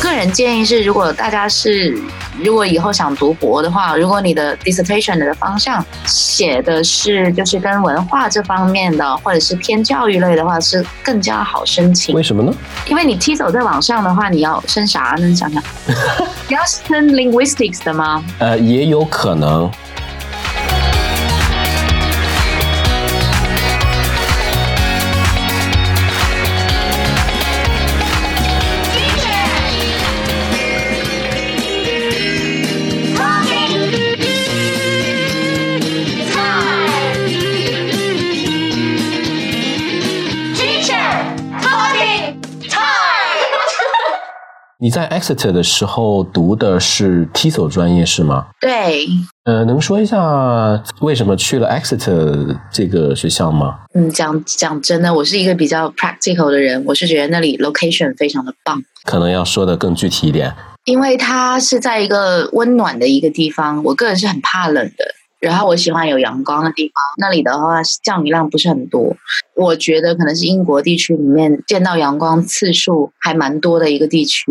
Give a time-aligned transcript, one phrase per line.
[0.00, 1.98] 个人建议是，如果大家是
[2.42, 12.14] 如果以后想读博的话，如果你的 dissertation 的方向写的是就是跟文化这方面的，或者是偏教育类的话，是更加好申请。
[12.14, 12.52] 为什么呢？
[12.86, 15.26] 因为你 T 走在网上的话，你要申啥呢？
[15.26, 15.62] 你想想，
[16.48, 18.24] 你要申 linguistics 的吗？
[18.38, 19.70] 呃，也有可能。
[44.86, 48.46] 你在 Exeter 的时候读的是 TESOL 专业是吗？
[48.60, 49.04] 对。
[49.42, 53.80] 呃，能说一下为什么去了 Exeter 这个学校吗？
[53.94, 58.80] 嗯，讲讲真的，我是一个比较 practical 的人，我是觉得那里 location 非常的棒。
[59.02, 60.54] 可能要说的更具体一点。
[60.84, 65.04] 因为它是在一个温暖的一个地方，我个人是很怕冷的。
[65.40, 69.16] 然后我喜欢有阳光的地方，那里的话降雨量不是很多，
[69.56, 74.44] 我觉得可能是英国地区里面见到阳光次数还蛮多的一个地区。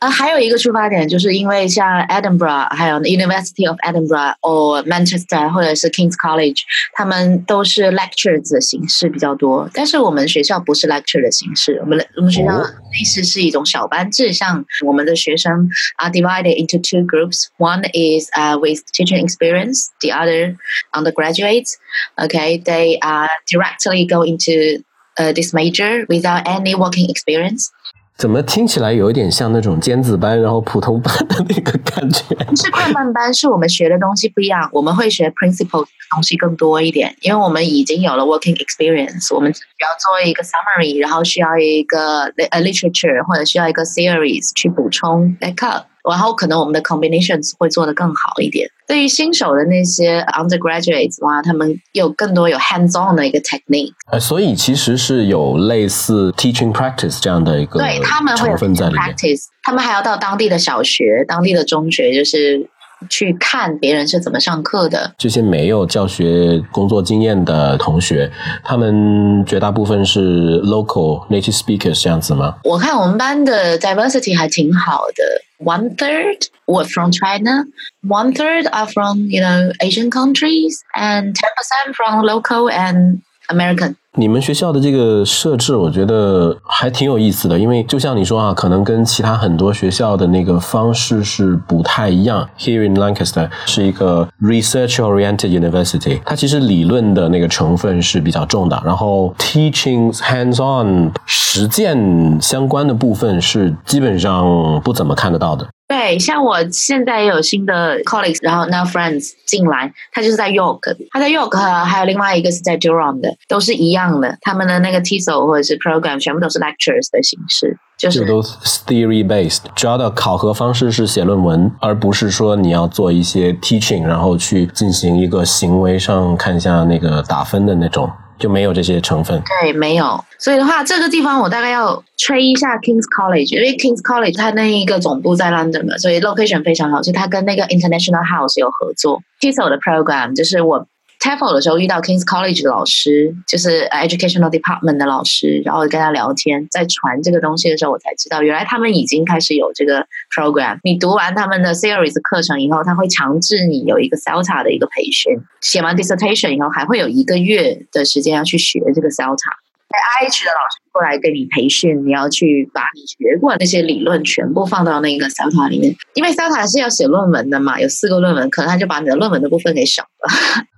[0.00, 6.60] 啊，还有一个出发点，就是因为像 Edinburgh，还有 University of Edinburgh，或 Manchester，或者是 Kings College，
[6.92, 9.70] 他们都是 lectures 的形式比较多。
[9.72, 17.46] 但是我们学校不是 lecture 的形式，我们我们学校类似是一种小班制，像我们的学生 are divided into two groups.
[17.56, 20.56] One is uh with teaching experience, the other
[20.92, 21.78] undergraduates.
[22.16, 24.82] Okay, they are directly go into
[25.16, 27.70] uh this major without any working experience.
[28.19, 32.35] 怎么听起来有一点像那种尖子班，然后普通班的那个感觉？
[32.35, 45.83] 不是快慢班，是我们学的东西不一样，我们会学 principle 的东西更多一点，因为我们已经有了 working experience，我们只要做一个 summary，然后需要一个 literature 或者需要一个 series 去补充 backup。
[46.09, 48.69] 然后可能我们的 combinations 会做得更好一点。
[48.87, 53.93] 对于新手的那些 undergraduates 哇，他们有更多有 hands on 的一个 technique。
[54.11, 62.69] 呃，所以其实是有类似 teaching practice 这样的一个对他们会有 practice，他们还要到当地的小学、当地的中学，就是。
[63.09, 65.13] 去看别人是怎么上课的。
[65.17, 68.31] 这些没有教学工作经验的同学，
[68.63, 72.55] 他们绝大部分是 local native speakers 这样子吗？
[72.63, 77.65] 我看我们班的 diversity 还挺好的，one third were from China,
[78.07, 83.95] one third are from you know Asian countries, and ten percent from local and American。
[84.17, 92.49] 你们学校的这个设置，我觉得还挺有意思的，因为就像你说啊，可能跟其他很多学校的那个方式是不太一样。
[92.57, 105.67] Here in Lancaster 是一个 research-oriented university，它其实理论的那个成分是比较重的，然后 teaching hands-on 实践相关的部分是基本上不怎么看得到的。
[105.89, 114.37] 对，像我现在也有新的 colleagues，然后 now friends 进来，他就是在 York，他在 York，还有另外一个是在 Durham 的，都是一样的。
[114.41, 128.07] 他们的那个 TESOL 或者是 program 全部都是 lectures 的形式，就是都 theory based，主要的考核方式是写论文，而不是说你要做一些 teaching，然后去进行一个行为上看一下那个打分的那种。
[128.39, 129.41] 就没有这些成分。
[129.61, 130.23] 对，没有。
[130.37, 139.21] 所以的话，这个地方我大概要吹一下 Kings College，因为 Kings College 它那一个总部在 London 嘛，所以 location 非常好，所以它跟那个 International House 有合作。
[139.39, 140.87] t i s o 的 program 就是我。
[141.19, 150.79] TEFL 的时候遇到 Kings College 的老师，就是 Educational Department 的老师，然后跟他聊天，在传这个东西的时候，我才知道原来他们已经开始有这个 program。
[150.83, 159.68] 你读完他们的 series 课程以后，他会强制你有一个 CELTA 的一个培训，写完 dissertation 以后，还会有一个月的时间要去学这个 CELTA。
[159.97, 170.29] IH 的老师过来给你培训，你要去把你学过那些理论全部放到那个 Selta 里面，因为 Selta 是要写论文的嘛，有四个论文，可能他就把你的论文的部分给省了。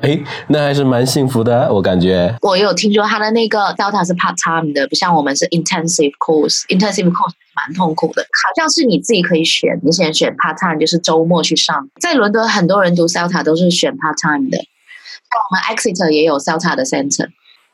[0.06, 2.34] 哎，那还是蛮幸福的，我感觉。
[2.42, 11.88] 我有听说他的那个 Selta 是 part time 的，不像我们是 intensive course，intensive course 蛮痛苦的，好像是你自己可以选，你先选 part time，就是周末去上。
[12.00, 17.28] 在伦敦，很多人读 CELTA 都是选 part time 的，像我们 Exeter 也有 CELTA 的 center。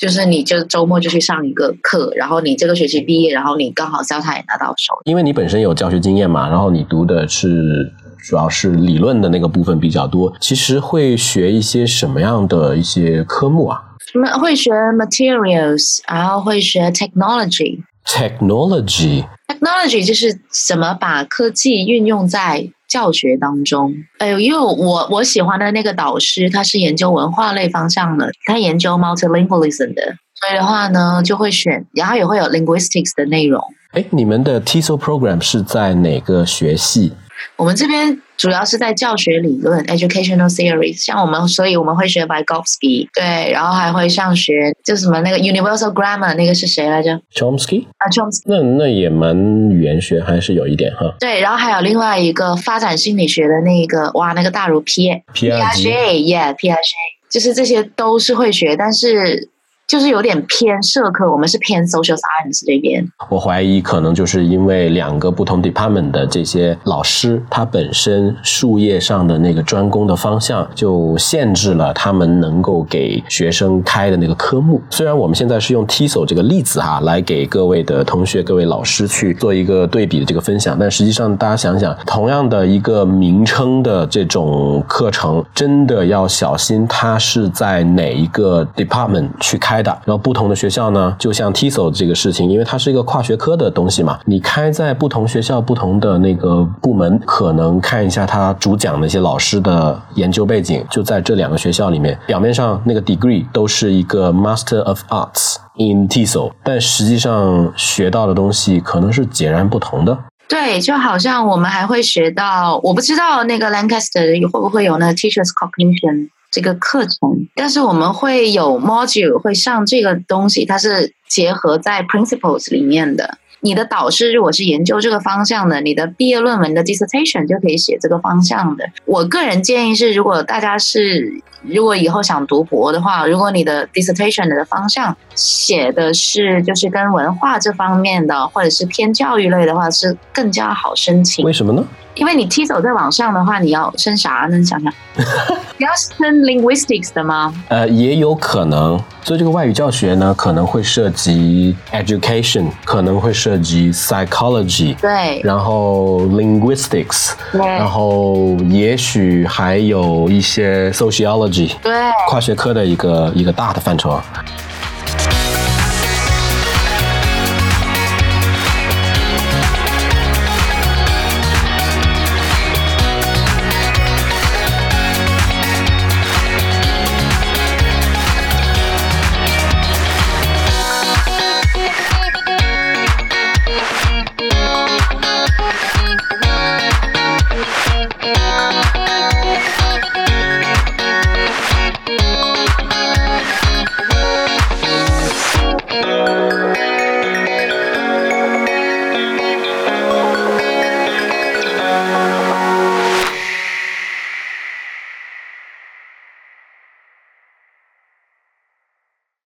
[0.00, 4.94] 就是你就周末就去上一个课，然后你这个学期毕业，然后你刚好 CELTA 也拿到手。
[5.04, 7.92] 因为你本身有教学经验嘛，然后你读的是
[8.26, 10.32] 主要是理论的那个部分比较多。
[10.40, 13.78] 其实会学一些什么样的一些科目啊？
[14.10, 17.82] 什么会学 materials，然后会学 technology。
[18.06, 19.26] technology。
[19.48, 22.70] technology 就是怎么把科技运用在。
[22.90, 30.02] 教学当中，哎，因为我我喜欢的那个导师，他是研究文化类方向的，他研究 multilingualism 的，
[30.34, 33.62] 所以的话呢，就会选，然后也会有 linguistics 的内容。
[33.92, 37.12] 哎，你们的 TESOL program 是在哪个学系？
[37.56, 48.40] 我们这边主要是在教学理论 （educational theory），像我们，所以我们会学 Vygotsky，对，然后还会上学，就什么那个 Universal Grammar，那个是谁来着 Chomsky 啊，Chomsky。
[48.46, 49.36] 那那也蛮
[49.70, 51.14] 语言学，还是有一点哈。
[51.20, 56.92] 对，然后还有另外一个发展心理学的那个，哇，那个大如 P P R G，Yeah，P R G，
[57.28, 59.50] 就是这些都是会学，但是。
[59.90, 63.04] 就是有点偏社科，我们是偏 social science 这边。
[63.28, 74.80] 我怀疑可能就是因为两个不同 department 的这些老师，他本身术业上的那个专攻的方向，就限制了他们能够给学生开的那个科目。
[74.90, 89.79] 虽然我们现在是用 TESOL 这个例子哈，来给各位的同学、各位老师去做一个对比的这个分享，但实际上大家想想，同样的一个名称的这种课程，真的要小心它是在哪一个 department 去开。
[89.82, 110.18] 然后不同的学校呢，就像 TESOL 这个事情，因为它是一个跨学科的东西嘛，你开在不同学校、不同的那个部门，可能看一下他主讲那些老师的研究背景，就在这两个学校里面，表面上那个 degree 都是一个 Master of Arts in TESOL，但实际上学到的东西可能是截然不同的。
[110.48, 116.28] 对，就好像我们还会学到，我不知道那个 Lancaster 会不会有那个 Teachers Cognition。
[116.50, 123.38] 这个课程，但是我们会有 module 会上这个东西，它是结合在 principles 里面的。
[123.60, 128.84] 你的导师如果是研究这个方向的，你的毕业论文的 dissertation 就可以写这个方向的。
[129.04, 141.44] 我个人建议是，如果大家是如果以后想读博的话，如果你的 dissertation 的方向写的是就是跟文化这方面的，或者是偏教育类的话，是更加好申请。
[141.44, 141.86] 为什么呢？
[142.16, 144.58] 因为你 T 走在网上的话，你要升啥呢？
[144.58, 144.92] 你想想，
[145.78, 147.54] 你要升 linguistics 的吗？
[147.68, 149.00] 呃，也有可能。
[149.22, 161.92] 所以这个外语教学呢，可能会涉及 education，可能会涉及 psychology，对，然后 linguistics，对，然后也许还有一些 sociology，对，
[162.28, 164.20] 跨学科的一个一个大的范畴。